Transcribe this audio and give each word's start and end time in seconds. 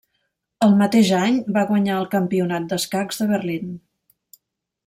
El 0.67 0.71
mateix 0.79 1.11
any, 1.17 1.37
va 1.59 1.65
guanyar 1.73 1.99
el 1.99 2.09
Campionat 2.15 2.67
d'escacs 2.73 3.23
de 3.25 3.29
Berlín. 3.37 3.73